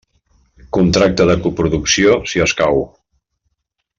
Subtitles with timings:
[0.77, 2.83] Contracte de coproducció, si escau.